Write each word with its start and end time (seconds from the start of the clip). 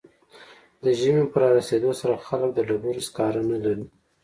د 0.83 0.85
ژمي 0.99 1.23
په 1.31 1.37
رارسیدو 1.43 1.91
سره 2.01 2.23
خلک 2.27 2.49
د 2.53 2.59
ډبرو 2.67 3.05
سکاره 3.07 3.41
نلري 3.49 3.85